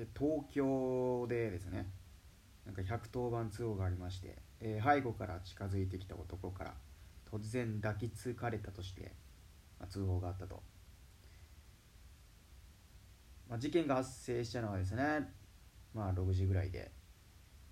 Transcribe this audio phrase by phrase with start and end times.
[0.00, 1.86] で東京でですね
[2.64, 6.74] なんか110番通報がありまして、えー背後から近づいてきた男から
[7.30, 9.12] 突然抱きつかれたとして、
[9.78, 10.62] まあ、通報があったと、
[13.48, 15.28] まあ、事件が発生したのはですね
[15.94, 16.90] まあ6時ぐらいで、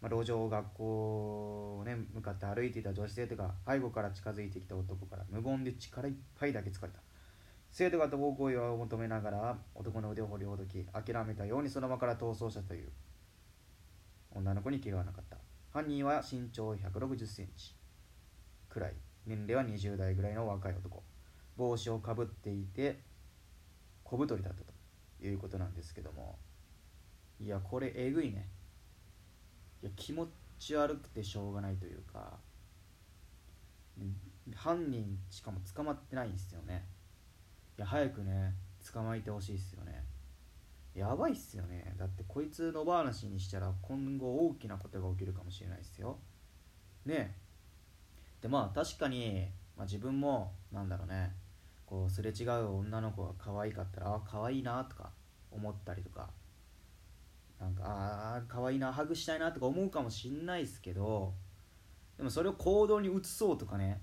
[0.02, 7.07] まあ、路上学校をね向かって歩いていた女子生徒が背後から近づいてきた男から無言で力いっぱい抱きつかれた。
[7.70, 12.88] 生徒が暴行為を求めながら男の腕を掘りほどき諦めたようにその場から逃走したという。
[14.30, 15.36] 女の子に怪我はなかった。
[15.70, 17.74] 犯人は身長1 6 0センチ。
[18.68, 18.95] くらい。
[19.26, 21.02] 年齢は20代ぐらいの若い男。
[21.56, 23.00] 帽子をかぶっていて
[24.04, 24.73] 小太りだったと
[25.26, 26.38] いうことなんですけども。
[27.40, 28.48] いやこれえぐいね。
[29.82, 30.26] いや気持
[30.59, 32.38] ち悪くてしょうがないというか。
[34.54, 36.84] 犯人しかも捕まってないんですよね。
[37.78, 38.55] いや早くね
[38.92, 40.05] 捕まえてほしいっすよね。
[40.95, 41.95] やばいっすよね。
[41.96, 46.18] だってこいつの話にしたら今後大きなことが起きるかもしれないっすよ。
[47.06, 48.43] ねえ。
[48.43, 51.32] でまあ確かに、まあ、自分もなんだろうね。
[51.87, 55.10] こうすれ違う女の子が可愛かったらあ可愛いなとか
[55.51, 56.29] 思ったりとか。
[57.60, 61.34] なんかああ可愛いなハグしたいなとか思うかもしんないですけど
[62.16, 64.00] でもそれを行動に移そうとかね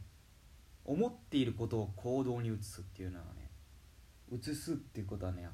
[0.84, 3.45] 思っていることを行動に移すっていうのはね
[4.32, 5.48] 移すっていうことはね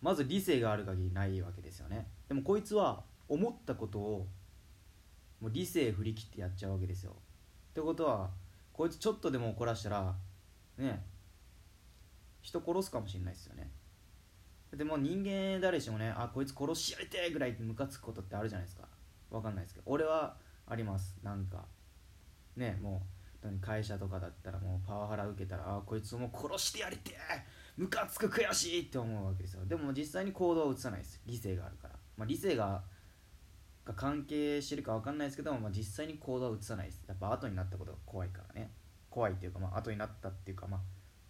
[0.00, 2.06] まず理性がある限りないわけですよね。
[2.28, 4.26] でもこいつは思ったことを
[5.40, 7.12] もう理性振り切ってやっちゃうわけですよ。
[7.70, 8.30] ってことは
[8.72, 10.14] こいつちょっとでも怒らしたら
[10.76, 11.04] ね
[12.42, 13.70] 人殺すかもしれないですよね。
[14.72, 18.86] でも人間誰しもねあこいつ殺しやりてぐらいムカつくことってあるじゃないですか。
[19.30, 19.84] わかんないですけど。
[19.86, 21.16] 俺はあります。
[21.22, 21.64] なんか
[22.56, 23.13] ねもう
[23.60, 27.44] 会社とかだったらもうパワハラ受けたらあこいつもう殺してやりてえ
[27.76, 29.64] ムカつく悔しいって思うわけですよ。
[29.66, 32.82] でも実際に行動は移さないです理性があるから、まあ、理性が
[33.84, 37.04] が関係してるか分かんないですけど、まあ、実際に行動は移さないです。
[37.06, 38.70] やっぱ後になったことが怖いからね。
[39.10, 40.80] 怖いっていうか、まあ後になったっていうかまあ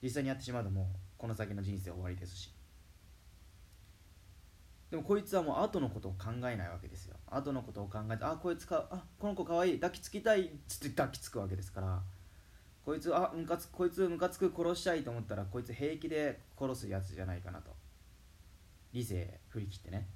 [0.03, 0.87] 実際にやってしまうともう
[1.19, 2.55] この先の人生終わりですし。
[4.95, 7.17] でもこいつはもう後のことを考えないわけですよ。
[7.27, 12.01] 後のことを考えてあこいつかあこの子かわいい抱きつきたいっつって抱きつくわけですから。
[12.85, 17.73] こいつあムカつくこいつムカつく殺したいと思ったらこいつ平気で殺すやつじゃないかなと。
[18.93, 20.07] 理性振り切ってね。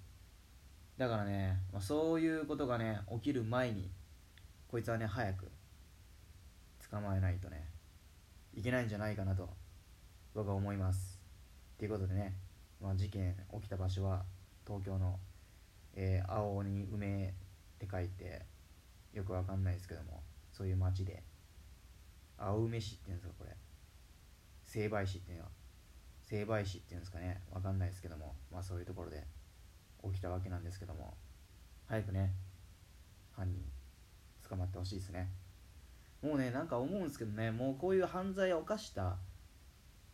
[0.97, 3.91] だからね、まあ、そういうことがね起きる前に
[4.69, 5.51] こいつはね早く
[6.89, 7.65] 捕まえないとね
[8.55, 9.51] いけないんじゃないかなと
[10.37, 11.21] 僕は思います。
[11.77, 12.37] ということでね、
[12.81, 14.23] まあ、事件起きた場所は
[14.69, 15.19] 東京の、
[15.95, 17.33] えー青に梅っ
[17.79, 18.43] て書いて
[19.15, 21.23] よくわかんないですけどもそういう町で。
[22.41, 23.57] 青梅市っていうんですかこれ。
[24.63, 25.45] 成敗市っていうの。
[25.45, 25.51] は
[26.23, 27.41] 成敗市っていうんですかね。
[27.51, 29.27] わかんないですけどもまあそういうところで
[30.05, 31.15] 起きたわけなんですけども
[31.87, 32.33] 早くね
[33.33, 33.65] 犯人
[34.49, 35.31] 捕まってほしいですね。
[36.23, 39.17] もうねなんか思うんですけどねもうこういう犯罪を犯した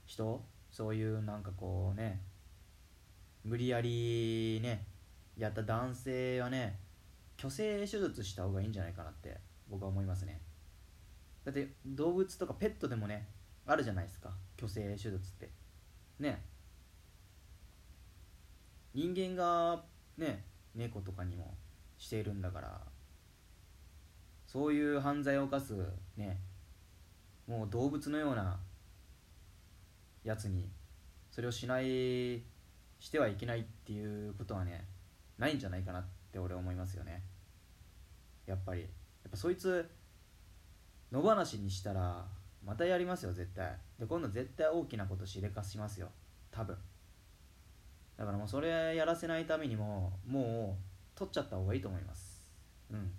[0.07, 2.21] 人そういうなんかこうね
[3.45, 4.87] 無理やりね
[5.37, 6.79] やった男性はね
[7.39, 9.37] 虚勢手術した方がいいんじゃないかなって
[9.69, 10.41] 僕は思いますね。
[11.45, 13.27] だって動物とかペットでもね
[13.67, 14.31] あるじゃないですか。
[14.59, 15.51] 虚勢手術って。
[16.19, 16.43] ね。
[18.95, 19.83] 人間が
[20.17, 20.45] ね
[20.75, 21.55] 猫とかにも
[21.99, 22.81] しているんだから。
[24.47, 25.75] そういう犯罪を犯す
[26.17, 26.39] ね
[27.49, 28.61] もう動物のような
[30.23, 30.71] やつに
[31.29, 32.45] それをしない
[33.05, 34.83] してはいけないっていうことはね
[35.37, 37.23] ないんじゃないかなって俺思いますよね。
[38.47, 38.81] やっぱり。
[38.81, 39.87] やっぱそいつ
[41.13, 42.25] 野放しにしたら
[42.65, 43.77] またやりますよ絶対。
[44.01, 46.09] で今度絶対大きなことしでかしますよ。
[46.51, 46.79] 多分。
[48.17, 52.41] だからもうそれやらせないためにももう取っちゃった方がいいと思います。
[52.91, 53.13] うん。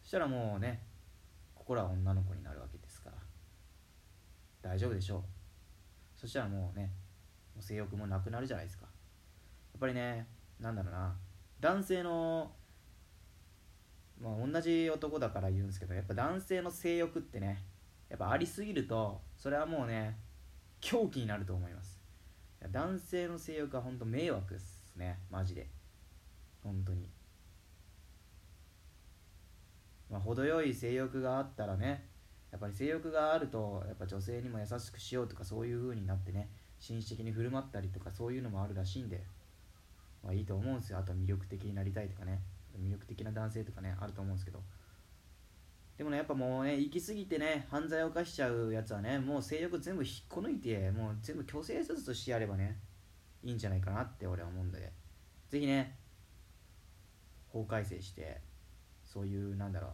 [0.00, 0.80] そしたらもうね
[1.56, 3.16] 心は女の子になるわけですから。
[4.70, 5.22] 大丈夫でしょう。
[6.14, 6.92] そしたらもうね
[7.60, 8.84] 性欲もなくなるじゃないですか。
[8.84, 8.88] や
[9.78, 10.26] っぱりね
[10.60, 11.14] なんだろうな。
[11.60, 12.50] 男性の
[14.20, 17.62] まあ同じ男だから言うんですけどやっぱ男性の性欲ってね
[18.08, 20.16] やっぱありすぎるとそれはもうね
[20.80, 22.00] 狂気になると思います。
[22.70, 25.18] 男性の性欲は本当迷惑ですね。
[25.30, 25.66] マジで。
[26.62, 27.08] 本当に。
[30.10, 32.06] まあ程よい性欲があったらね
[32.50, 36.50] やっぱり性欲があるとやっぱ女性にも優しくしようとかそういう風になってね
[36.82, 39.22] 紳士的に振る舞ったりとかそういうのもあるらしいんで
[40.20, 40.98] まあいいと思うんですよ。
[40.98, 42.40] あとは魅力的になりたいとかね。
[42.76, 44.60] 魅力的な男性とかねあると思うんですけど。
[45.96, 52.80] でもねやっぱもうね行き過ぎてね犯罪を犯しちゃうやつはねもう性欲全部引っこ抜いてもう全部強制手術してやればね
[53.44, 54.90] いいんじゃないかなって俺は思うんで。
[55.50, 55.96] ぜひね
[57.50, 58.40] 法改正して
[59.04, 59.90] そういうなんだろ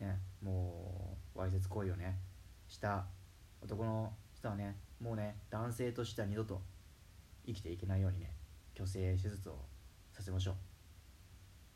[0.00, 2.18] うねもうわいせつ行為をね
[2.68, 3.04] した
[3.60, 4.76] 男の人はね
[5.70, 6.60] 男性としては二度と
[7.46, 8.32] 生きていけないようにね
[8.76, 9.54] 虚勢手術を
[10.12, 10.54] させましょう。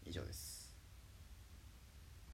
[0.05, 0.64] 以上です。